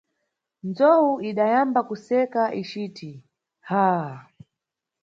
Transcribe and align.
Nzowu 0.67 1.13
idayamba 1.29 1.79
kuseka 1.89 2.41
icit, 2.61 2.97
ah! 3.83 4.11